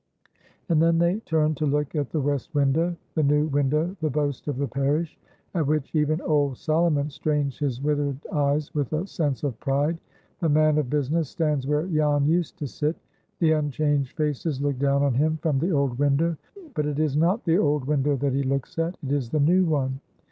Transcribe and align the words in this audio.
And 0.67 0.81
then 0.81 0.97
they 0.97 1.19
turn 1.19 1.53
to 1.53 1.67
look 1.67 1.93
at 1.93 2.09
the 2.09 2.19
west 2.19 2.55
window,—the 2.55 3.21
new 3.21 3.45
window, 3.45 3.95
the 4.01 4.09
boast 4.09 4.47
of 4.47 4.57
the 4.57 4.67
parish,—at 4.67 5.67
which 5.67 5.93
even 5.93 6.19
old 6.21 6.57
Solomon 6.57 7.11
strains 7.11 7.59
his 7.59 7.83
withered 7.83 8.17
eyes 8.33 8.73
with 8.73 8.91
a 8.93 9.05
sense 9.05 9.43
of 9.43 9.59
pride. 9.59 9.99
The 10.39 10.49
man 10.49 10.79
of 10.79 10.89
business 10.89 11.29
stands 11.29 11.67
where 11.67 11.85
Jan 11.85 12.25
used 12.25 12.57
to 12.57 12.67
sit. 12.67 12.95
The 13.37 13.51
unchanged 13.51 14.17
faces 14.17 14.59
look 14.59 14.79
down 14.79 15.03
on 15.03 15.13
him 15.13 15.37
from 15.37 15.59
the 15.59 15.69
old 15.69 15.99
window. 15.99 16.35
But 16.73 16.87
it 16.87 16.97
is 16.97 17.15
not 17.15 17.45
the 17.45 17.59
old 17.59 17.85
window 17.85 18.15
that 18.15 18.33
he 18.33 18.41
looks 18.41 18.79
at, 18.79 18.97
it 19.03 19.11
is 19.11 19.29
the 19.29 19.39
new 19.39 19.65
one. 19.65 19.99